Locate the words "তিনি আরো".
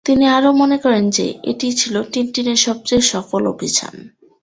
0.05-0.49